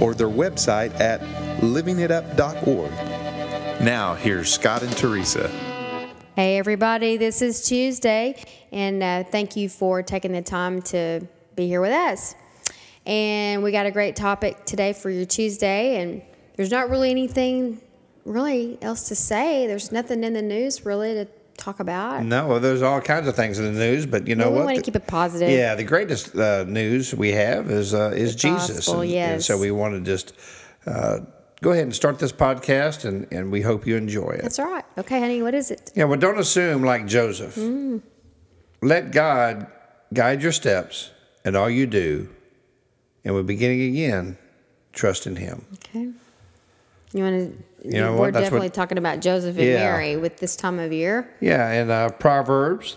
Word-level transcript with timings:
or 0.00 0.14
their 0.14 0.28
website 0.28 0.98
at 1.00 1.20
livingitup.org. 1.60 2.90
Now, 3.82 4.14
here's 4.14 4.52
Scott 4.52 4.82
and 4.82 4.96
Teresa. 4.96 5.48
Hey, 6.34 6.58
everybody, 6.58 7.16
this 7.16 7.40
is 7.40 7.66
Tuesday, 7.66 8.42
and 8.72 9.02
uh, 9.02 9.24
thank 9.24 9.56
you 9.56 9.68
for 9.68 10.02
taking 10.02 10.32
the 10.32 10.42
time 10.42 10.82
to 10.82 11.26
be 11.54 11.66
here 11.66 11.80
with 11.80 11.92
us. 11.92 12.34
And 13.06 13.62
we 13.62 13.72
got 13.72 13.86
a 13.86 13.90
great 13.90 14.16
topic 14.16 14.64
today 14.64 14.92
for 14.92 15.10
your 15.10 15.24
Tuesday, 15.24 16.00
and 16.00 16.20
there's 16.56 16.70
not 16.70 16.90
really 16.90 17.10
anything 17.10 17.80
really 18.24 18.78
else 18.82 19.08
to 19.08 19.14
say. 19.14 19.66
There's 19.66 19.92
nothing 19.92 20.24
in 20.24 20.32
the 20.32 20.42
news 20.42 20.84
really 20.84 21.14
to 21.14 21.28
talk 21.56 21.80
about. 21.80 22.24
No, 22.24 22.46
well, 22.48 22.60
there's 22.60 22.82
all 22.82 23.00
kinds 23.00 23.26
of 23.28 23.34
things 23.36 23.58
in 23.58 23.64
the 23.74 23.78
news, 23.78 24.06
but 24.06 24.26
you 24.26 24.34
know 24.34 24.44
Well, 24.44 24.52
we 24.52 24.58
what? 24.58 24.66
wanna 24.66 24.82
keep 24.82 24.96
it 24.96 25.06
positive. 25.06 25.50
Yeah, 25.50 25.74
the 25.74 25.84
greatest 25.84 26.34
uh, 26.36 26.64
news 26.64 27.14
we 27.14 27.32
have 27.32 27.70
is 27.70 27.94
uh, 27.94 28.12
is 28.14 28.32
The 28.34 28.38
Jesus, 28.40 28.76
gospel, 28.76 28.94
and, 29.00 29.02
and 29.04 29.10
yes. 29.12 29.46
so 29.46 29.58
we 29.58 29.70
want 29.70 29.94
to 29.94 30.00
just 30.00 30.32
uh, 30.86 31.20
go 31.62 31.70
ahead 31.72 31.84
and 31.84 31.94
start 31.94 32.18
this 32.18 32.32
podcast, 32.32 33.04
and 33.04 33.26
and 33.32 33.50
we 33.50 33.60
hope 33.62 33.86
you 33.86 33.96
enjoy 33.96 34.30
it. 34.30 34.42
That's 34.42 34.58
all 34.58 34.70
right. 34.70 34.84
Okay, 34.98 35.20
honey, 35.20 35.42
what 35.42 35.54
is 35.54 35.70
it? 35.70 35.92
Yeah, 35.94 36.04
well, 36.04 36.18
don't 36.18 36.38
assume 36.38 36.82
like 36.84 37.06
Joseph. 37.06 37.54
Mm. 37.56 38.02
Let 38.82 39.10
God 39.12 39.66
guide 40.12 40.42
your 40.42 40.52
steps 40.52 41.10
and 41.44 41.56
all 41.56 41.70
you 41.70 41.86
do, 41.86 42.28
and 43.24 43.34
we're 43.34 43.42
beginning 43.42 43.82
again. 43.82 44.38
Trust 44.92 45.26
in 45.26 45.36
Him. 45.36 45.64
Okay. 45.74 46.08
You 47.12 47.22
want 47.22 47.36
to? 47.36 47.64
You 47.94 48.00
know 48.00 48.12
we're 48.12 48.18
what? 48.18 48.34
Definitely 48.34 48.66
what- 48.68 48.74
talking 48.74 48.98
about 48.98 49.20
Joseph 49.20 49.56
and 49.58 49.66
Yeah. 49.66 49.90
Mary 49.90 50.16
with 50.16 50.38
this 50.38 50.56
time 50.56 50.78
of 50.78 50.92
year. 50.92 51.28
Yeah, 51.40 51.72
in 51.72 51.90
uh, 51.90 52.10
Proverbs 52.10 52.96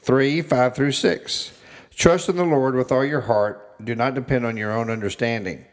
3 0.00 0.42
5 0.42 0.74
through 0.74 0.92
6. 0.92 1.52
Trust 1.94 2.28
in 2.28 2.36
the 2.36 2.44
Lord 2.44 2.74
with 2.74 2.92
all 2.92 3.04
your 3.04 3.22
heart. 3.22 3.62
Do 3.84 3.94
not 3.94 4.14
depend 4.14 4.44
on 4.46 4.56
your 4.56 4.72
own 4.72 4.90
understanding. 4.90 5.64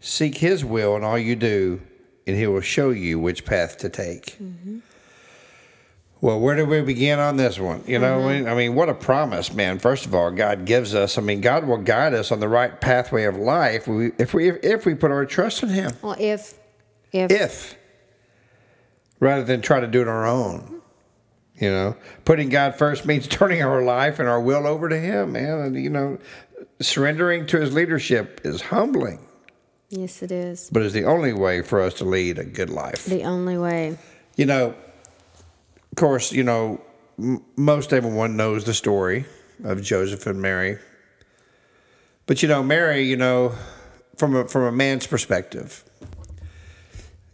Seek 0.00 0.38
His 0.38 0.64
will 0.64 0.96
in 0.96 1.04
all 1.04 1.18
you 1.18 1.36
do, 1.36 1.80
and 2.26 2.36
He 2.36 2.46
will 2.46 2.60
show 2.60 2.90
you 2.90 3.18
which 3.18 3.44
path 3.44 3.76
to 3.78 3.88
take. 3.88 4.38
Well, 6.22 6.38
where 6.38 6.54
do 6.54 6.66
we 6.66 6.82
begin 6.82 7.18
on 7.18 7.36
this 7.38 7.58
one? 7.58 7.82
You 7.86 7.98
know, 7.98 8.20
I 8.28 8.32
mean- 8.38 8.48
I 8.48 8.54
mean, 8.54 8.74
what 8.74 8.88
a 8.90 8.94
promise, 8.94 9.52
man. 9.54 9.78
First 9.78 10.04
of 10.04 10.14
all, 10.14 10.30
God 10.30 10.66
gives 10.66 10.94
us. 10.94 11.16
I 11.16 11.22
mean, 11.22 11.40
God 11.40 11.66
will 11.66 11.78
guide 11.78 12.12
us 12.12 12.30
on 12.30 12.40
the 12.40 12.48
right 12.48 12.78
pathway 12.80 13.24
of 13.24 13.36
life 13.36 13.88
we- 13.88 14.12
if 14.18 14.34
we 14.34 14.50
if 14.50 14.84
we 14.84 14.94
put 14.94 15.10
our 15.10 15.24
trust 15.24 15.62
in 15.62 15.70
Him. 15.70 15.92
Well, 16.02 16.16
if 16.18 16.54
if, 17.12 17.30
If 17.30 17.74
rather 19.20 19.44
than 19.44 19.60
try 19.60 19.78
to 19.80 19.86
do 19.86 20.00
it 20.02 20.08
on 20.08 20.14
our 20.14 20.26
own. 20.26 20.80
You 21.56 21.70
know, 21.70 21.96
putting 22.24 22.48
God 22.48 22.76
first 22.76 23.04
means 23.04 23.28
turning 23.28 23.62
our 23.62 23.82
life 23.82 24.18
and 24.18 24.28
our 24.28 24.40
will 24.40 24.66
over 24.66 24.88
to 24.88 24.98
Him, 24.98 25.32
man. 25.32 25.60
And, 25.60 25.76
you 25.76 25.90
know, 25.90 26.18
surrendering 26.80 27.46
to 27.48 27.60
His 27.60 27.72
leadership 27.74 28.40
is 28.44 28.62
humbling, 28.62 29.18
yes, 29.90 30.22
it 30.22 30.32
is 30.32 30.70
but 30.72 30.82
is 30.82 30.92
the 30.94 31.04
only 31.04 31.32
way 31.34 31.60
for 31.62 31.80
us 31.82 31.94
to 31.94 32.04
lead 32.04 32.38
a 32.38 32.44
good 32.44 32.70
life. 32.70 33.04
the 33.04 33.24
only 33.24 33.58
way. 33.58 33.98
You 34.36 34.46
know, 34.46 34.68
of 34.70 35.96
course, 35.96 36.32
you 36.32 36.42
know, 36.44 36.80
m- 37.18 37.44
most 37.56 37.92
everyone 37.92 38.36
knows 38.36 38.64
the 38.64 38.72
story 38.72 39.26
of 39.64 39.82
Joseph 39.82 40.26
and 40.26 40.40
Mary. 40.40 40.78
But 42.24 42.42
you 42.42 42.48
know, 42.48 42.62
Mary, 42.62 43.02
you 43.02 43.16
know, 43.16 43.52
from 44.16 44.34
a 44.34 44.48
from 44.48 44.62
a 44.62 44.72
man's 44.72 45.06
perspective, 45.06 45.84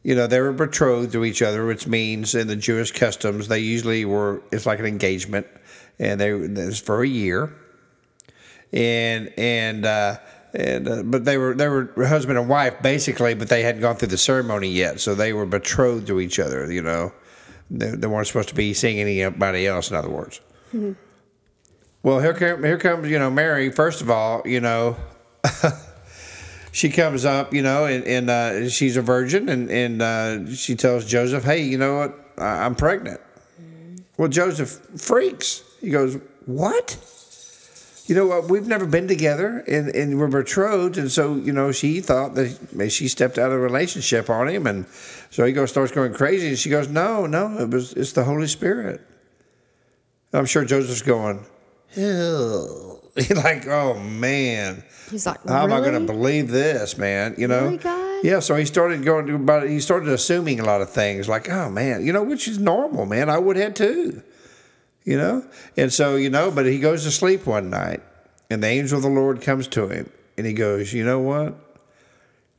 you 0.06 0.14
know, 0.14 0.28
they 0.28 0.40
were 0.40 0.52
betrothed 0.52 1.10
to 1.10 1.24
each 1.24 1.42
other, 1.42 1.66
which 1.66 1.88
means 1.88 2.36
in 2.36 2.46
the 2.46 2.54
Jewish 2.54 2.92
customs 2.92 3.48
they 3.48 3.58
usually 3.58 4.04
were. 4.04 4.40
It's 4.52 4.64
like 4.64 4.78
an 4.78 4.86
engagement, 4.86 5.48
and 5.98 6.20
they 6.20 6.32
was 6.32 6.78
for 6.78 7.02
a 7.02 7.08
year, 7.08 7.52
and 8.72 9.32
and. 9.36 9.84
uh 9.84 10.18
and 10.54 10.88
uh, 10.88 11.02
but 11.02 11.26
they 11.26 11.36
were 11.36 11.54
they 11.54 11.68
were 11.68 11.92
husband 12.06 12.38
and 12.38 12.48
wife 12.48 12.80
basically, 12.80 13.34
but 13.34 13.48
they 13.48 13.62
hadn't 13.62 13.82
gone 13.82 13.96
through 13.96 14.08
the 14.08 14.16
ceremony 14.16 14.68
yet, 14.68 15.00
so 15.00 15.14
they 15.14 15.34
were 15.34 15.44
betrothed 15.44 16.06
to 16.06 16.18
each 16.18 16.38
other. 16.38 16.72
You 16.72 16.80
know, 16.80 17.12
they, 17.70 17.90
they 17.90 18.06
weren't 18.06 18.26
supposed 18.26 18.48
to 18.48 18.54
be 18.54 18.72
seeing 18.72 18.98
anybody 18.98 19.66
else. 19.66 19.90
In 19.90 19.96
other 19.96 20.08
words, 20.08 20.40
well, 22.02 22.20
here 22.20 22.32
come, 22.32 22.64
here 22.64 22.78
comes 22.78 23.10
you 23.10 23.18
know 23.18 23.30
Mary. 23.30 23.70
First 23.70 24.00
of 24.00 24.08
all, 24.08 24.40
you 24.46 24.60
know, 24.60 24.96
she 26.76 26.90
comes 26.90 27.24
up, 27.24 27.54
you 27.54 27.62
know, 27.62 27.86
and, 27.86 28.04
and 28.04 28.28
uh, 28.28 28.68
she's 28.68 28.98
a 28.98 29.02
virgin, 29.02 29.48
and 29.48 29.70
and 29.70 30.02
uh, 30.02 30.54
she 30.54 30.74
tells 30.74 31.06
Joseph, 31.06 31.42
"Hey, 31.42 31.62
you 31.62 31.78
know 31.78 31.96
what? 31.96 32.32
I- 32.36 32.66
I'm 32.66 32.74
pregnant." 32.74 33.18
Well, 34.18 34.28
Joseph 34.28 34.78
freaks. 35.00 35.62
He 35.80 35.88
goes, 35.88 36.18
"What?" 36.44 36.98
You 38.08 38.14
know 38.14 38.26
what? 38.26 38.50
We've 38.50 38.66
never 38.66 38.84
been 38.84 39.08
together, 39.08 39.64
and, 39.66 39.88
and 39.88 40.18
we're 40.18 40.28
betrothed, 40.28 40.98
and 40.98 41.10
so 41.10 41.36
you 41.36 41.52
know 41.52 41.72
she 41.72 42.02
thought 42.02 42.34
that 42.34 42.90
she 42.90 43.08
stepped 43.08 43.38
out 43.38 43.46
of 43.52 43.54
a 43.54 43.58
relationship 43.58 44.28
on 44.28 44.46
him, 44.46 44.66
and 44.66 44.84
so 45.30 45.46
he 45.46 45.52
goes 45.52 45.70
starts 45.70 45.92
going 45.92 46.12
crazy, 46.12 46.48
and 46.48 46.58
she 46.58 46.68
goes, 46.68 46.88
"No, 46.88 47.24
no, 47.24 47.58
it 47.58 47.70
was 47.70 47.94
it's 47.94 48.12
the 48.12 48.24
Holy 48.24 48.48
Spirit." 48.48 49.00
I'm 50.34 50.44
sure 50.44 50.66
Joseph's 50.66 51.00
going, 51.00 51.42
"Ew." 51.94 53.00
like, 53.34 53.66
oh 53.66 53.98
man, 53.98 54.82
He's 55.10 55.24
like, 55.24 55.42
how 55.48 55.64
am 55.64 55.72
I 55.72 55.80
going 55.80 55.94
to 55.94 56.12
believe 56.12 56.50
this, 56.50 56.98
man? 56.98 57.34
You 57.38 57.48
know? 57.48 57.58
Oh 57.58 57.64
really, 57.64 57.76
God? 57.78 58.24
Yeah. 58.24 58.40
So 58.40 58.56
he 58.56 58.64
started 58.64 59.04
going 59.04 59.26
to 59.26 59.34
about. 59.36 59.68
He 59.68 59.80
started 59.80 60.08
assuming 60.08 60.60
a 60.60 60.64
lot 60.64 60.82
of 60.82 60.90
things, 60.90 61.28
like, 61.28 61.48
oh 61.48 61.70
man, 61.70 62.04
you 62.04 62.12
know, 62.12 62.22
which 62.22 62.48
is 62.48 62.58
normal, 62.58 63.06
man. 63.06 63.30
I 63.30 63.38
would 63.38 63.56
have 63.56 63.74
too, 63.74 64.22
you 65.04 65.16
know. 65.16 65.46
And 65.76 65.92
so 65.92 66.16
you 66.16 66.28
know, 66.28 66.50
but 66.50 66.66
he 66.66 66.78
goes 66.78 67.04
to 67.04 67.10
sleep 67.10 67.46
one 67.46 67.70
night, 67.70 68.02
and 68.50 68.62
the 68.62 68.66
angel 68.66 68.98
of 68.98 69.02
the 69.02 69.08
Lord 69.08 69.40
comes 69.40 69.68
to 69.68 69.88
him, 69.88 70.10
and 70.36 70.46
he 70.46 70.52
goes, 70.52 70.92
you 70.92 71.04
know 71.04 71.20
what? 71.20 71.54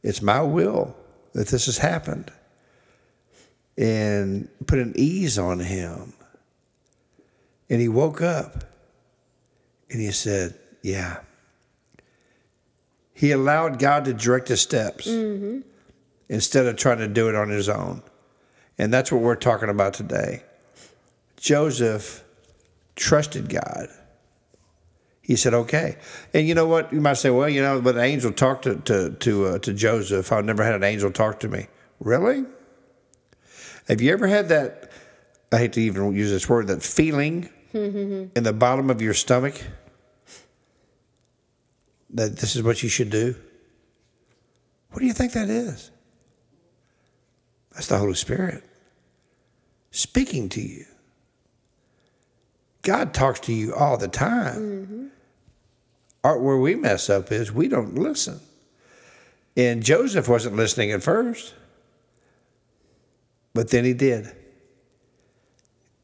It's 0.04 0.22
my 0.22 0.42
will 0.42 0.96
that 1.34 1.50
this 1.50 1.66
has 1.66 1.78
happened, 1.78 2.32
and 3.78 4.48
put 4.66 4.80
an 4.80 4.94
ease 4.96 5.38
on 5.38 5.60
him. 5.60 6.14
And 7.70 7.82
he 7.82 7.90
woke 7.90 8.22
up, 8.22 8.64
and 9.90 10.02
he 10.02 10.12
said, 10.12 10.56
yeah. 10.82 11.18
He 13.14 13.32
allowed 13.32 13.80
God 13.80 14.06
to 14.06 14.14
direct 14.14 14.48
his 14.48 14.62
steps 14.62 15.08
instead 16.30 16.66
of 16.66 16.76
trying 16.76 17.00
to 17.00 17.08
do 17.08 17.30
it 17.30 17.36
on 17.36 17.50
his 17.50 17.68
own. 17.68 18.04
And 18.78 18.94
that's 18.94 19.12
what 19.12 19.22
we're 19.22 19.36
talking 19.36 19.70
about 19.70 19.96
today. 19.96 20.44
Joseph 21.38 22.24
trusted 22.96 23.50
God. 23.50 23.88
He 25.22 25.36
said, 25.36 25.54
"Okay." 25.54 25.98
And 26.34 26.48
you 26.48 26.56
know 26.56 26.68
what? 26.68 26.94
You 26.94 27.02
might 27.02 27.18
say, 27.18 27.30
"Well, 27.30 27.50
you 27.50 27.62
know, 27.62 27.82
but 27.82 27.96
an 27.96 28.02
angel 28.02 28.32
talked 28.32 28.64
to 28.64 28.76
to 28.76 29.10
to, 29.10 29.46
uh, 29.46 29.60
to 29.60 29.74
Joseph. 29.74 30.32
I've 30.32 30.46
never 30.46 30.64
had 30.64 30.76
an 30.76 30.84
angel 30.84 31.12
talk 31.12 31.40
to 31.42 31.50
me." 31.50 31.68
Really? 32.00 32.46
Have 33.88 34.02
you 34.02 34.14
ever 34.14 34.28
had 34.28 34.50
that? 34.50 34.92
I 35.52 35.58
hate 35.58 35.74
to 35.74 35.82
even 35.82 36.14
use 36.14 36.30
this 36.30 36.48
word. 36.48 36.68
That 36.68 36.82
feeling 36.84 37.50
in 38.36 38.44
the 38.44 38.54
bottom 38.54 38.90
of 38.90 39.02
your 39.02 39.14
stomach 39.14 39.62
that 42.10 42.38
this 42.38 42.56
is 42.56 42.64
what 42.64 42.84
you 42.84 42.90
should 42.90 43.10
do? 43.10 43.36
What 44.92 45.00
do 45.00 45.06
you 45.06 45.14
think 45.14 45.34
that 45.34 45.50
is? 45.50 45.92
That's 47.74 47.88
the 47.88 47.98
Holy 47.98 48.16
Spirit 48.16 48.64
speaking 49.92 50.48
to 50.50 50.62
you. 50.62 50.86
God 52.84 53.14
talks 53.14 53.40
to 53.42 53.54
you 53.54 53.74
all 53.74 53.98
the 53.98 54.08
time. 54.08 54.56
Mm-hmm. 54.56 55.08
Our, 56.24 56.40
where 56.40 56.58
we 56.58 56.76
mess 56.76 57.10
up 57.10 57.32
is 57.32 57.52
we 57.52 57.68
don't 57.68 57.96
listen. 57.96 58.40
And 59.56 59.84
Joseph 59.84 60.28
wasn't 60.30 60.56
listening 60.56 60.92
at 60.92 61.02
first, 61.02 61.56
but 63.54 63.72
then 63.72 63.86
he 63.86 63.94
did. 63.94 64.32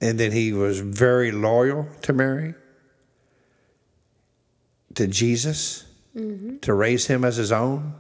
And 0.04 0.20
then 0.20 0.34
he 0.34 0.52
was 0.52 0.82
very 0.82 1.32
loyal 1.32 1.88
to 2.02 2.12
Mary, 2.12 2.56
to 4.96 5.08
Jesus, 5.08 5.86
mm-hmm. 6.14 6.58
to 6.58 6.74
raise 6.74 7.08
him 7.08 7.24
as 7.24 7.38
his 7.38 7.54
own, 7.54 7.94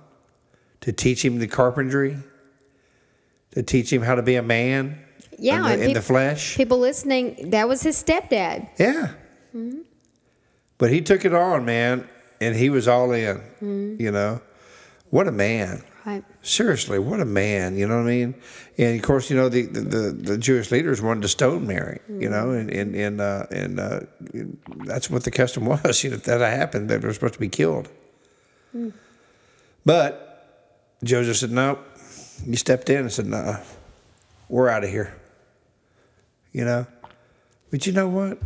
to 0.81 0.91
teach 0.91 1.23
him 1.23 1.39
the 1.39 1.47
carpentry, 1.47 2.17
to 3.51 3.63
teach 3.63 3.91
him 3.93 4.01
how 4.01 4.15
to 4.15 4.21
be 4.21 4.35
a 4.35 4.43
man 4.43 4.99
Yeah, 5.39 5.55
in, 5.55 5.63
the, 5.63 5.69
and 5.71 5.83
in 5.83 5.93
the 5.93 6.01
flesh. 6.01 6.57
People 6.57 6.79
listening, 6.79 7.51
that 7.51 7.69
was 7.69 7.81
his 7.81 7.95
stepdad. 8.03 8.67
Yeah. 8.77 9.13
Mm-hmm. 9.55 9.83
But 10.77 10.91
he 10.91 10.99
took 10.99 11.23
it 11.23 11.33
on, 11.33 11.63
man, 11.63 12.05
and 12.41 12.53
he 12.53 12.69
was 12.69 12.85
all 12.85 13.13
in. 13.13 13.37
Mm-hmm. 13.37 14.01
You 14.01 14.11
know, 14.11 14.41
what 15.09 15.29
a 15.29 15.31
man. 15.31 15.81
Right. 16.05 16.23
Seriously, 16.41 16.99
what 16.99 17.21
a 17.21 17.25
man, 17.25 17.77
you 17.77 17.87
know 17.87 17.95
what 17.95 18.07
I 18.07 18.09
mean? 18.09 18.35
And 18.77 18.99
of 18.99 19.05
course, 19.05 19.29
you 19.29 19.37
know, 19.37 19.47
the, 19.47 19.67
the, 19.67 20.11
the 20.11 20.37
Jewish 20.37 20.69
leaders 20.69 21.01
wanted 21.01 21.21
to 21.21 21.29
stone 21.29 21.65
Mary, 21.65 22.01
you 22.09 22.29
know, 22.29 22.51
and, 22.51 22.69
and, 22.69 22.93
and, 22.93 23.21
uh, 23.21 23.45
and 23.51 23.79
uh, 23.79 24.01
that's 24.83 25.09
what 25.09 25.23
the 25.23 25.31
custom 25.31 25.65
was. 25.83 26.03
You 26.03 26.09
know, 26.09 26.17
if 26.17 26.23
that 26.23 26.41
happened, 26.41 26.89
they 26.89 26.97
were 26.97 27.13
supposed 27.13 27.35
to 27.35 27.39
be 27.39 27.47
killed. 27.47 27.87
But 29.85 30.33
Joseph 31.03 31.37
said, 31.37 31.51
no. 31.51 31.79
He 32.45 32.57
stepped 32.57 32.89
in 32.89 32.97
and 32.97 33.11
said, 33.11 33.27
no, 33.27 33.57
we're 34.49 34.67
out 34.67 34.83
of 34.83 34.89
here. 34.89 35.15
You 36.51 36.65
know? 36.65 36.87
But 37.71 37.87
you 37.87 37.93
know 37.93 38.09
what? 38.09 38.39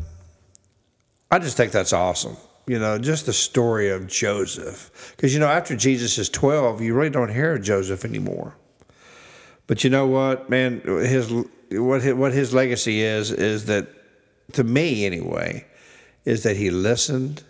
I 1.31 1.39
just 1.39 1.57
think 1.57 1.71
that's 1.71 1.93
awesome. 1.93 2.37
You 2.67 2.79
know, 2.79 2.97
just 2.99 3.25
the 3.25 3.33
story 3.33 3.89
of 3.89 4.07
Joseph. 4.07 5.13
Because, 5.15 5.33
you 5.33 5.39
know, 5.39 5.47
after 5.47 5.75
Jesus 5.75 6.17
is 6.17 6.27
12, 6.29 6.81
you 6.81 6.93
really 6.93 7.09
don't 7.09 7.33
hear 7.33 7.53
of 7.55 7.61
Joseph 7.61 8.03
anymore. 8.03 8.55
But 9.67 9.83
you 9.83 9.89
know 9.89 10.05
what, 10.05 10.49
man? 10.49 10.81
His 10.81 11.31
what 11.71 12.01
his, 12.01 12.13
what 12.13 12.31
his 12.33 12.53
legacy 12.53 13.01
is 13.01 13.31
is 13.31 13.65
that, 13.65 13.87
to 14.53 14.63
me 14.63 15.05
anyway, 15.05 15.65
is 16.25 16.43
that 16.43 16.55
he 16.57 16.69
listened 16.69 17.43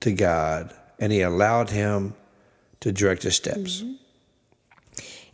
to 0.00 0.12
God 0.12 0.72
and 0.98 1.12
he 1.12 1.20
allowed 1.22 1.70
him 1.70 2.14
to 2.80 2.92
direct 2.92 3.22
his 3.24 3.36
steps. 3.36 3.82
Mm-hmm. 3.82 3.92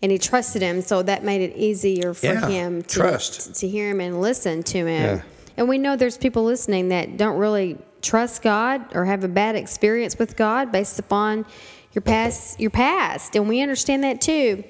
and 0.02 0.12
he 0.12 0.18
trusted 0.18 0.62
him, 0.62 0.80
so 0.82 1.02
that 1.02 1.24
made 1.24 1.40
it 1.42 1.56
easier 1.56 2.14
for 2.14 2.26
Yeah, 2.26 2.48
him 2.48 2.82
to 2.82 2.88
trust. 2.88 3.54
to 3.56 3.68
hear 3.68 3.90
him 3.90 4.00
and 4.00 4.20
listen 4.20 4.62
to 4.62 4.78
him. 4.78 4.86
Yeah. 5.18 5.22
And 5.56 5.68
we 5.68 5.76
know 5.78 5.96
there's 5.96 6.16
people 6.16 6.44
listening 6.44 6.88
that 6.88 7.16
don't 7.16 7.36
really 7.38 7.76
trust 8.02 8.42
God 8.42 8.94
or 8.94 9.04
have 9.04 9.24
a 9.24 9.28
bad 9.28 9.56
experience 9.56 10.18
with 10.18 10.36
God 10.36 10.72
based 10.72 10.98
upon 10.98 11.44
your 11.92 12.02
past 12.02 12.60
your 12.60 12.70
past, 12.70 13.36
and 13.36 13.48
we 13.48 13.60
understand 13.60 14.04
that 14.04 14.20
too. 14.20 14.64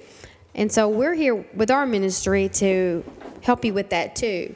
And 0.55 0.73
so 0.73 0.89
we're 0.89 1.15
here 1.15 1.47
with 1.55 1.71
our 1.71 1.87
ministry 1.87 2.49
to 2.55 3.05
help 3.43 3.65
you 3.65 3.73
with 3.73 3.91
that 3.91 4.17
too. 4.17 4.55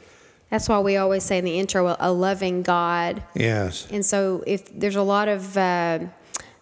That's 0.49 0.67
why 0.69 0.79
we 0.79 0.97
always 0.97 1.23
say 1.23 1.37
in 1.37 1.45
the 1.45 1.59
intro, 1.59 1.95
a 1.99 2.11
loving 2.11 2.61
God. 2.61 3.23
Yes. 3.33 3.87
And 3.91 4.05
so, 4.05 4.43
if 4.45 4.77
there's 4.77 4.95
a 4.95 5.01
lot 5.01 5.27
of 5.27 5.57
uh, 5.57 5.99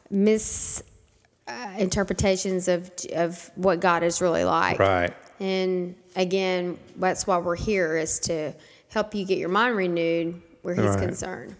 misinterpretations 0.09 2.67
of 2.67 2.91
of 3.13 3.51
what 3.55 3.81
God 3.81 4.03
is 4.03 4.21
really 4.21 4.45
like, 4.45 4.79
Right. 4.79 5.13
And 5.39 5.95
again, 6.15 6.77
that's 6.95 7.27
why 7.27 7.37
we're 7.37 7.55
here 7.55 7.97
is 7.97 8.19
to 8.21 8.53
help 8.89 9.15
you 9.15 9.25
get 9.25 9.37
your 9.37 9.49
mind 9.49 9.75
renewed 9.75 10.41
where 10.63 10.75
He's 10.75 10.85
Right. 10.85 10.99
concerned. 10.99 11.55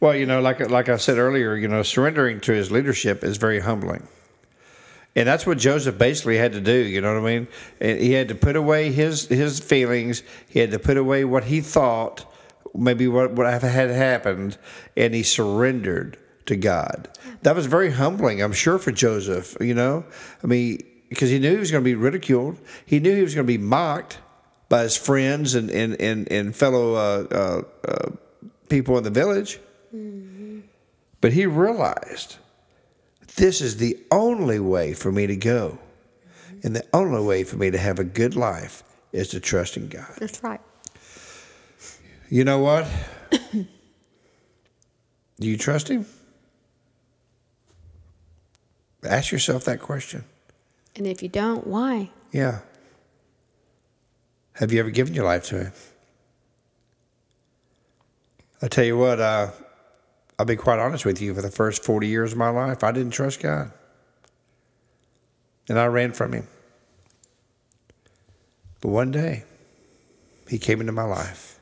Well, 0.00 0.14
you 0.16 0.26
know, 0.26 0.40
like 0.40 0.70
like 0.70 0.88
I 0.88 0.96
said 0.96 1.18
earlier, 1.18 1.54
you 1.54 1.68
know, 1.68 1.82
surrendering 1.82 2.40
to 2.40 2.52
his 2.52 2.70
leadership 2.70 3.22
is 3.22 3.36
very 3.36 3.60
humbling. 3.60 4.06
And 5.16 5.28
that's 5.28 5.46
what 5.46 5.58
Joseph 5.58 5.96
basically 5.96 6.38
had 6.38 6.52
to 6.54 6.60
do, 6.60 6.72
you 6.72 7.00
know 7.00 7.14
what 7.14 7.28
I 7.28 7.38
mean? 7.38 7.48
He 7.80 8.12
had 8.12 8.28
to 8.28 8.34
put 8.34 8.56
away 8.56 8.90
his 8.90 9.26
his 9.28 9.60
feelings, 9.60 10.22
he 10.48 10.58
had 10.60 10.70
to 10.72 10.78
put 10.78 10.96
away 10.96 11.24
what 11.24 11.44
he 11.44 11.60
thought 11.60 12.24
maybe 12.74 13.06
what 13.06 13.32
what 13.32 13.46
had 13.62 13.90
happened, 13.90 14.58
and 14.96 15.14
he 15.14 15.22
surrendered 15.22 16.18
to 16.46 16.56
God. 16.56 17.08
That 17.42 17.54
was 17.54 17.66
very 17.66 17.92
humbling, 17.92 18.42
I'm 18.42 18.52
sure 18.52 18.78
for 18.78 18.92
Joseph, 18.92 19.56
you 19.60 19.74
know? 19.74 20.04
I 20.42 20.46
mean, 20.46 20.78
because 21.08 21.30
he 21.30 21.38
knew 21.38 21.52
he 21.52 21.58
was 21.58 21.70
going 21.70 21.82
to 21.82 21.88
be 21.88 21.94
ridiculed. 21.94 22.58
He 22.84 22.98
knew 23.00 23.14
he 23.14 23.22
was 23.22 23.34
going 23.34 23.46
to 23.46 23.52
be 23.52 23.58
mocked 23.58 24.18
by 24.68 24.82
his 24.82 24.96
friends 24.96 25.54
and 25.54 25.70
and 25.70 26.00
and, 26.00 26.30
and 26.30 26.56
fellow 26.56 26.94
uh, 26.94 27.26
uh, 27.30 27.62
uh, 27.88 28.10
people 28.68 28.98
in 28.98 29.04
the 29.04 29.10
village. 29.10 29.58
But 31.20 31.32
he 31.32 31.46
realized 31.46 32.36
this 33.36 33.60
is 33.60 33.78
the 33.78 33.98
only 34.10 34.58
way 34.60 34.94
for 34.94 35.10
me 35.10 35.26
to 35.26 35.36
go. 35.36 35.78
And 36.62 36.74
the 36.74 36.86
only 36.92 37.22
way 37.22 37.44
for 37.44 37.56
me 37.56 37.70
to 37.70 37.78
have 37.78 37.98
a 37.98 38.04
good 38.04 38.36
life 38.36 38.82
is 39.12 39.28
to 39.28 39.40
trust 39.40 39.76
in 39.76 39.88
God. 39.88 40.14
That's 40.18 40.42
right. 40.42 40.60
You 42.30 42.44
know 42.44 42.58
what? 42.58 42.86
Do 43.42 43.66
you 45.38 45.56
trust 45.58 45.88
him? 45.88 46.06
Ask 49.04 49.30
yourself 49.30 49.64
that 49.64 49.80
question. 49.80 50.24
And 50.96 51.06
if 51.06 51.22
you 51.22 51.28
don't, 51.28 51.66
why? 51.66 52.10
Yeah. 52.32 52.60
Have 54.54 54.72
you 54.72 54.80
ever 54.80 54.90
given 54.90 55.12
your 55.12 55.24
life 55.24 55.44
to 55.46 55.64
him? 55.64 55.72
I 58.64 58.68
tell 58.68 58.84
you 58.84 58.96
what, 58.96 59.20
uh, 59.20 59.50
I'll 60.38 60.46
be 60.46 60.56
quite 60.56 60.78
honest 60.78 61.04
with 61.04 61.20
you. 61.20 61.34
For 61.34 61.42
the 61.42 61.50
first 61.50 61.84
40 61.84 62.06
years 62.06 62.32
of 62.32 62.38
my 62.38 62.48
life, 62.48 62.82
I 62.82 62.92
didn't 62.92 63.10
trust 63.10 63.42
God. 63.42 63.70
And 65.68 65.78
I 65.78 65.84
ran 65.84 66.12
from 66.12 66.32
him. 66.32 66.48
But 68.80 68.88
one 68.88 69.10
day, 69.10 69.44
he 70.48 70.58
came 70.58 70.80
into 70.80 70.92
my 70.92 71.04
life. 71.04 71.60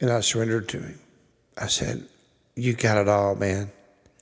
And 0.00 0.10
I 0.10 0.20
surrendered 0.20 0.68
to 0.68 0.78
him. 0.78 1.00
I 1.58 1.66
said, 1.66 2.06
You 2.54 2.74
got 2.74 2.98
it 2.98 3.08
all, 3.08 3.34
man. 3.34 3.72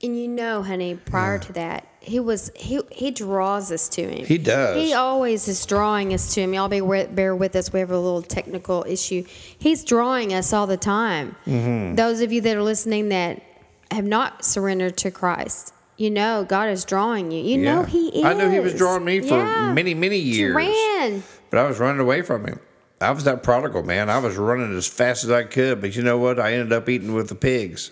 And 0.03 0.19
you 0.19 0.29
know, 0.29 0.62
honey, 0.62 0.94
prior 0.94 1.38
to 1.38 1.53
that, 1.53 1.87
he 2.05 2.21
was 2.21 2.51
he 2.55 2.81
he 2.93 3.11
draws 3.11 3.73
us 3.73 3.89
to 3.91 4.03
him. 4.09 4.25
He 4.27 4.39
does. 4.39 4.77
He 4.77 4.93
always 4.93 5.49
is 5.49 5.65
drawing 5.67 6.12
us 6.15 6.35
to 6.35 6.43
him. 6.43 6.55
Y'all 6.55 6.69
be 6.69 6.81
bear 7.06 7.35
with 7.35 7.56
us. 7.56 7.73
We 7.73 7.81
have 7.81 7.91
a 7.91 7.99
little 7.99 8.23
technical 8.23 8.85
issue. 8.89 9.25
He's 9.59 9.85
drawing 9.85 10.33
us 10.35 10.53
all 10.53 10.67
the 10.67 10.77
time. 10.77 11.35
Mm-hmm. 11.47 11.95
Those 11.97 12.21
of 12.21 12.33
you 12.33 12.41
that 12.43 12.56
are 12.56 12.62
listening 12.62 13.09
that 13.09 13.43
have 13.91 14.05
not 14.05 14.45
surrendered 14.45 14.97
to 14.99 15.11
Christ, 15.11 15.73
you 15.97 16.11
know 16.11 16.45
God 16.49 16.69
is 16.69 16.85
drawing 16.85 17.31
you. 17.31 17.43
You 17.43 17.59
know 17.59 17.83
He 17.85 18.09
is. 18.09 18.25
I 18.25 18.35
knew 18.35 18.50
he 18.50 18.61
was 18.61 18.75
drawing 18.75 19.05
me 19.05 19.21
for 19.21 19.37
Yeah. 19.39 19.73
many, 19.73 19.95
many 19.95 20.19
You 20.19 20.35
years. 20.35 20.55
ran. 20.55 21.23
But 21.50 21.59
I 21.61 21.67
was 21.67 21.79
running 21.79 22.00
away 22.00 22.23
from 22.23 22.47
him. 22.47 22.59
I 23.00 23.11
was 23.11 23.25
that 23.25 23.43
prodigal 23.43 23.83
man. 23.83 24.09
I 24.09 24.19
was 24.19 24.37
running 24.37 24.77
as 24.77 24.87
fast 24.87 25.25
as 25.25 25.31
I 25.31 25.43
could. 25.45 25.81
But 25.81 25.95
you 25.97 26.03
know 26.03 26.17
what? 26.19 26.39
I 26.41 26.53
ended 26.55 26.73
up 26.73 26.89
eating 26.89 27.12
with 27.15 27.29
the 27.29 27.35
pigs. 27.35 27.91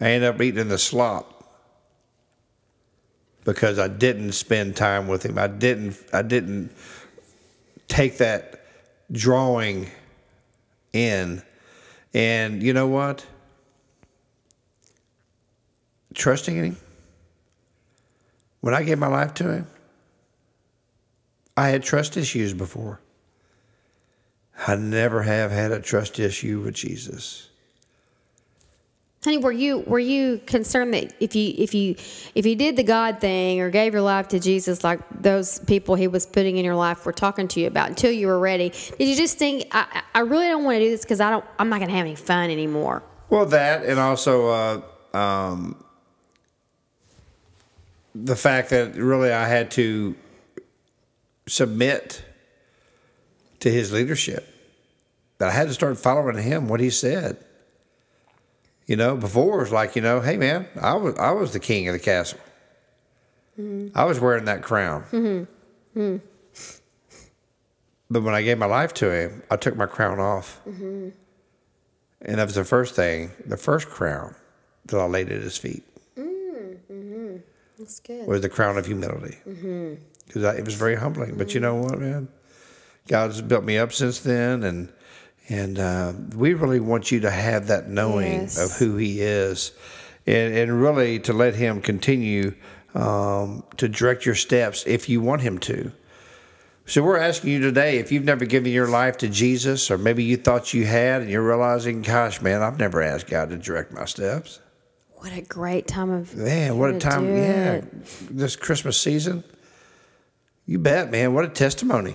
I 0.00 0.10
ended 0.10 0.24
up 0.34 0.40
eating 0.40 0.60
in 0.60 0.68
the 0.68 0.78
slop 0.78 1.37
because 3.48 3.78
I 3.78 3.88
didn't 3.88 4.32
spend 4.32 4.76
time 4.76 5.08
with 5.08 5.22
him. 5.22 5.38
I 5.38 5.46
didn't. 5.46 5.96
I 6.12 6.20
didn't 6.20 6.70
take 7.88 8.18
that 8.18 8.62
drawing 9.10 9.88
in. 10.92 11.40
And 12.12 12.62
you 12.62 12.74
know 12.74 12.88
what? 12.88 13.24
Trusting 16.12 16.56
him. 16.56 16.76
When 18.60 18.74
I 18.74 18.82
gave 18.82 18.98
my 18.98 19.06
life 19.06 19.32
to 19.34 19.50
him, 19.50 19.66
I 21.56 21.68
had 21.70 21.82
trust 21.82 22.18
issues 22.18 22.52
before. 22.52 23.00
I 24.66 24.76
never 24.76 25.22
have 25.22 25.52
had 25.52 25.72
a 25.72 25.80
trust 25.80 26.18
issue 26.18 26.60
with 26.60 26.74
Jesus. 26.74 27.48
Honey, 29.28 29.36
were 29.36 29.52
you 29.52 29.80
were 29.80 29.98
you 29.98 30.40
concerned 30.46 30.94
that 30.94 31.12
if 31.20 31.36
you 31.36 31.52
if 31.58 31.74
you 31.74 31.96
if 32.34 32.46
you 32.46 32.56
did 32.56 32.76
the 32.76 32.82
God 32.82 33.20
thing 33.20 33.60
or 33.60 33.68
gave 33.68 33.92
your 33.92 34.00
life 34.00 34.28
to 34.28 34.40
Jesus 34.40 34.82
like 34.82 35.00
those 35.10 35.58
people 35.58 35.96
He 35.96 36.08
was 36.08 36.24
putting 36.24 36.56
in 36.56 36.64
your 36.64 36.74
life 36.74 37.04
were 37.04 37.12
talking 37.12 37.46
to 37.48 37.60
you 37.60 37.66
about 37.66 37.90
until 37.90 38.10
you 38.10 38.26
were 38.26 38.38
ready? 38.38 38.70
Did 38.70 39.06
you 39.06 39.14
just 39.14 39.36
think 39.36 39.66
I, 39.70 40.02
I 40.14 40.20
really 40.20 40.46
don't 40.46 40.64
want 40.64 40.76
to 40.76 40.80
do 40.80 40.88
this 40.88 41.02
because 41.02 41.20
I 41.20 41.28
don't 41.28 41.44
I'm 41.58 41.68
not 41.68 41.76
going 41.76 41.90
to 41.90 41.94
have 41.94 42.06
any 42.06 42.14
fun 42.14 42.48
anymore? 42.50 43.02
Well, 43.28 43.44
that 43.44 43.84
and 43.84 43.98
also 43.98 44.48
uh, 44.48 44.80
um, 45.14 45.84
the 48.14 48.34
fact 48.34 48.70
that 48.70 48.94
really 48.94 49.30
I 49.30 49.46
had 49.46 49.70
to 49.72 50.16
submit 51.46 52.24
to 53.60 53.70
his 53.70 53.92
leadership. 53.92 54.48
That 55.36 55.50
I 55.50 55.52
had 55.52 55.68
to 55.68 55.74
start 55.74 55.98
following 55.98 56.42
him, 56.42 56.66
what 56.66 56.80
he 56.80 56.88
said. 56.88 57.44
You 58.88 58.96
know, 58.96 59.16
before 59.16 59.58
it 59.58 59.62
was 59.64 59.70
like, 59.70 59.94
you 59.96 60.02
know, 60.02 60.20
hey 60.20 60.38
man, 60.38 60.66
I 60.80 60.94
was 60.94 61.14
I 61.18 61.30
was 61.32 61.52
the 61.52 61.60
king 61.60 61.88
of 61.88 61.92
the 61.92 61.98
castle. 62.00 62.40
Mm-hmm. 63.60 63.96
I 63.96 64.04
was 64.04 64.18
wearing 64.18 64.46
that 64.46 64.62
crown. 64.62 65.02
Mm-hmm. 65.12 66.00
Mm-hmm. 66.00 66.16
But 68.10 68.22
when 68.22 68.34
I 68.34 68.40
gave 68.42 68.56
my 68.56 68.66
life 68.66 68.94
to 68.94 69.10
him, 69.10 69.42
I 69.50 69.56
took 69.56 69.76
my 69.76 69.84
crown 69.84 70.18
off. 70.18 70.60
And 70.66 71.12
that 72.22 72.44
was 72.46 72.54
the 72.54 72.64
first 72.64 72.96
thing, 72.96 73.30
the 73.44 73.58
first 73.58 73.88
crown 73.88 74.34
that 74.86 74.98
I 74.98 75.04
laid 75.04 75.30
at 75.30 75.42
his 75.42 75.58
feet 75.58 75.84
That's 77.78 78.00
good. 78.00 78.26
was 78.26 78.40
the 78.40 78.48
crown 78.48 78.78
of 78.78 78.86
humility. 78.86 79.36
Because 79.44 80.42
it 80.56 80.64
was 80.64 80.74
very 80.74 80.96
humbling. 80.96 81.36
But 81.36 81.52
you 81.52 81.60
know 81.60 81.74
what, 81.74 82.00
man? 82.00 82.28
God's 83.06 83.42
built 83.42 83.64
me 83.64 83.76
up 83.76 83.92
since 83.92 84.20
then, 84.20 84.64
and 84.64 84.88
and 85.48 85.78
uh, 85.78 86.12
we 86.36 86.54
really 86.54 86.80
want 86.80 87.10
you 87.10 87.20
to 87.20 87.30
have 87.30 87.68
that 87.68 87.88
knowing 87.88 88.32
Yes. 88.42 88.58
of 88.58 88.72
who 88.78 88.96
He 88.96 89.20
is, 89.20 89.72
and 90.26 90.54
and 90.54 90.80
really 90.80 91.18
to 91.20 91.32
let 91.32 91.54
Him 91.54 91.80
continue 91.80 92.54
um, 92.94 93.64
to 93.76 93.88
direct 93.88 94.26
your 94.26 94.34
steps 94.34 94.84
if 94.86 95.08
you 95.08 95.20
want 95.20 95.42
Him 95.42 95.58
to. 95.60 95.92
So 96.86 97.02
we're 97.02 97.18
asking 97.18 97.50
you 97.50 97.60
today 97.60 97.98
if 97.98 98.10
you've 98.12 98.24
never 98.24 98.46
given 98.46 98.72
your 98.72 98.88
life 98.88 99.18
to 99.18 99.28
Jesus, 99.28 99.90
or 99.90 99.98
maybe 99.98 100.24
you 100.24 100.38
thought 100.38 100.72
you 100.72 100.86
had, 100.86 101.20
and 101.20 101.30
you're 101.30 101.46
realizing, 101.46 102.00
gosh, 102.00 102.40
man, 102.40 102.62
I've 102.62 102.78
never 102.78 103.02
asked 103.02 103.26
God 103.28 103.50
to 103.50 103.58
direct 103.58 103.92
my 103.92 104.06
steps. 104.06 104.60
What 105.16 105.32
a 105.36 105.42
great 105.42 105.86
time 105.86 106.10
of 106.10 106.34
Man, 106.36 106.78
what 106.78 106.94
a 106.94 106.98
time. 106.98 107.26
Yeah. 107.26 107.72
it. 107.74 107.84
This 108.30 108.54
Christmas 108.56 108.96
season. 109.00 109.44
You 110.64 110.78
bet, 110.78 111.10
man. 111.10 111.34
What 111.34 111.44
a 111.44 111.48
testimony. 111.48 112.14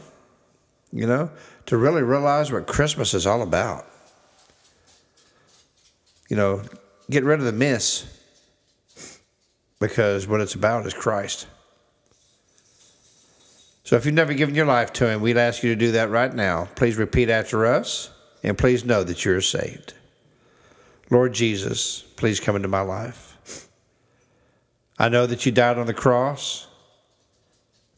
You 0.93 1.07
know, 1.07 1.31
to 1.65 1.77
really 1.77 2.03
realize 2.03 2.51
what 2.51 2.67
Christmas 2.67 3.15
is 3.15 3.25
all 3.25 3.41
about. 3.41 3.87
You 6.29 6.35
know, 6.35 6.61
get 7.09 7.23
rid 7.23 7.39
of 7.39 7.45
the 7.45 7.51
miss 7.51 8.05
because 9.79 10.27
what 10.27 10.39
it's 10.39 10.53
about 10.53 10.85
is 10.85 10.93
Christ. 10.93 11.47
So 13.83 13.95
if 13.95 14.05
you've 14.05 14.13
never 14.13 14.35
given 14.35 14.53
your 14.53 14.67
life 14.67 14.93
to 14.93 15.09
Him, 15.09 15.21
we'd 15.21 15.35
ask 15.35 15.63
you 15.63 15.69
to 15.69 15.75
do 15.75 15.93
that 15.93 16.11
right 16.11 16.33
now. 16.33 16.69
Please 16.75 16.95
repeat 16.95 17.29
after 17.29 17.65
us 17.65 18.11
and 18.43 18.55
please 18.55 18.85
know 18.85 19.03
that 19.03 19.25
you're 19.25 19.41
saved. 19.41 19.93
Lord 21.09 21.33
Jesus, 21.33 22.01
please 22.15 22.39
come 22.39 22.55
into 22.55 22.67
my 22.67 22.81
life. 22.81 23.67
I 24.99 25.09
know 25.09 25.25
that 25.25 25.45
you 25.45 25.51
died 25.51 25.79
on 25.79 25.87
the 25.87 25.93
cross, 25.93 26.67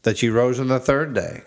that 0.02 0.22
you 0.22 0.32
rose 0.32 0.58
on 0.58 0.68
the 0.68 0.80
third 0.80 1.14
day. 1.14 1.42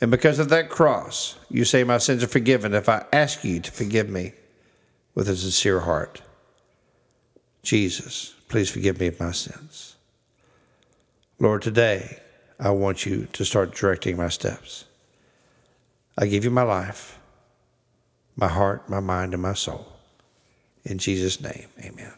And 0.00 0.10
because 0.10 0.38
of 0.38 0.48
that 0.50 0.68
cross, 0.68 1.36
you 1.50 1.64
say 1.64 1.82
my 1.82 1.98
sins 1.98 2.22
are 2.22 2.28
forgiven 2.28 2.74
if 2.74 2.88
I 2.88 3.04
ask 3.12 3.44
you 3.44 3.60
to 3.60 3.70
forgive 3.72 4.08
me 4.08 4.32
with 5.14 5.28
a 5.28 5.36
sincere 5.36 5.80
heart. 5.80 6.22
Jesus, 7.62 8.34
please 8.48 8.70
forgive 8.70 9.00
me 9.00 9.08
of 9.08 9.18
my 9.18 9.32
sins. 9.32 9.96
Lord, 11.40 11.62
today 11.62 12.18
I 12.58 12.70
want 12.70 13.06
you 13.06 13.26
to 13.32 13.44
start 13.44 13.74
directing 13.74 14.16
my 14.16 14.28
steps. 14.28 14.84
I 16.16 16.26
give 16.26 16.44
you 16.44 16.50
my 16.50 16.62
life, 16.62 17.18
my 18.36 18.48
heart, 18.48 18.88
my 18.88 19.00
mind, 19.00 19.34
and 19.34 19.42
my 19.42 19.54
soul. 19.54 19.86
In 20.84 20.98
Jesus' 20.98 21.40
name, 21.40 21.66
amen. 21.80 22.17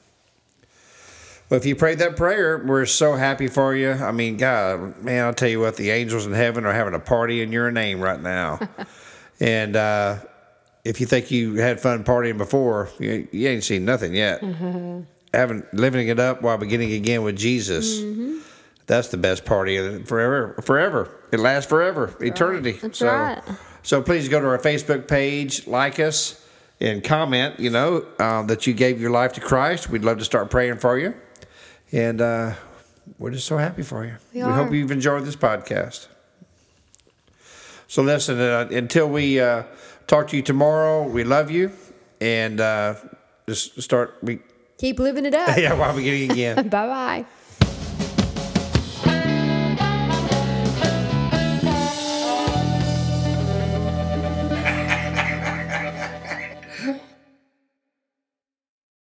Well, 1.50 1.59
if 1.59 1.66
you 1.66 1.75
prayed 1.75 1.99
that 1.99 2.16
prayer, 2.16 2.62
we're 2.64 2.87
so 2.87 3.16
happy 3.16 3.49
for 3.49 3.75
you. 3.75 3.90
I 3.90 4.12
mean, 4.12 4.37
God, 4.37 5.02
man, 5.02 5.25
I'll 5.25 5.35
tell 5.35 5.49
you 5.49 5.59
what, 5.59 5.76
the 5.76 5.90
angels 5.90 6.25
in 6.25 6.33
heaven 6.33 6.64
are 6.64 6.73
having 6.73 6.95
a 6.95 7.00
party 7.00 7.42
in 7.42 7.50
your 7.50 7.73
name 7.73 8.00
right 8.00 8.21
now. 8.21 8.61
and 9.40 9.75
uh, 9.75 10.19
if 10.85 11.00
you 11.00 11.07
think 11.07 11.33
you 11.33 11.57
had 11.57 11.80
fun 11.80 12.04
partying 12.04 12.38
before, 12.38 12.88
you, 13.00 13.26
you 13.33 13.49
ain't 13.49 13.64
seen 13.64 13.85
nothing 13.85 14.14
yet. 14.14 14.42
Having 15.35 15.66
living 15.73 16.09
it 16.09 16.21
up 16.21 16.42
while 16.42 16.57
beginning 16.57 16.92
again 16.92 17.23
with 17.23 17.37
Jesus. 17.37 18.00
That's 18.87 19.09
the 19.09 19.16
best 19.16 19.45
party 19.45 19.76
of 19.76 19.87
it 19.95 20.09
forever. 20.09 20.54
Forever. 20.62 21.11
It 21.33 21.40
lasts 21.40 21.69
forever. 21.69 22.14
Eternity. 22.21 22.73
That's 22.73 22.99
so, 22.99 23.07
right. 23.07 23.42
So 23.83 24.02
please 24.02 24.28
go 24.28 24.40
to 24.40 24.47
our 24.47 24.59
Facebook 24.59 25.09
page, 25.09 25.66
like 25.66 25.99
us, 26.00 26.45
and 26.80 27.02
comment. 27.02 27.59
You 27.61 27.71
know 27.71 28.07
uh, 28.19 28.42
that 28.45 28.66
you 28.66 28.73
gave 28.73 29.00
your 29.00 29.11
life 29.11 29.33
to 29.35 29.40
Christ. 29.40 29.90
We'd 29.90 30.04
love 30.04 30.19
to 30.19 30.25
start 30.25 30.50
praying 30.50 30.78
for 30.78 30.99
you, 30.99 31.14
and 31.92 32.20
uh, 32.20 32.54
we're 33.18 33.30
just 33.30 33.47
so 33.47 33.56
happy 33.56 33.82
for 33.82 34.04
you. 34.04 34.14
We 34.32 34.40
hope 34.52 34.70
are. 34.70 34.75
you've 34.75 34.90
enjoyed 34.90 35.25
this 35.25 35.37
podcast. 35.37 36.09
So 37.88 38.02
listen, 38.02 38.38
uh, 38.38 38.68
until 38.70 39.09
we 39.09 39.40
uh, 39.40 39.64
talk 40.06 40.28
to 40.28 40.37
you 40.37 40.42
tomorrow, 40.42 41.02
we 41.09 41.25
love 41.25 41.50
you, 41.50 41.73
and 42.20 42.61
uh, 42.61 42.94
just 43.49 43.80
start. 43.82 44.16
We 44.23 44.40
Keep 44.78 45.00
living 45.00 45.26
it 45.26 45.35
up. 45.35 45.56
yeah, 45.59 45.75
while 45.75 45.90
we're 45.90 45.99
beginning 45.99 46.30
again. 46.30 46.68
bye 46.68 46.87
bye. 46.87 47.26